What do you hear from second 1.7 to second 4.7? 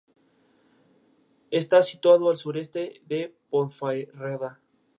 situado al sureste de Ponferrada.